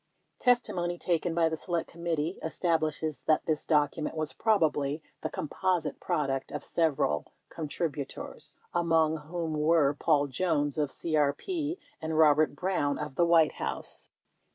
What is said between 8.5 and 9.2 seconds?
among